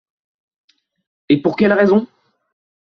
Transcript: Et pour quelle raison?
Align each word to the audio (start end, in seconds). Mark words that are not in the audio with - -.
Et 1.29 1.39
pour 1.43 1.55
quelle 1.55 1.73
raison? 1.73 2.07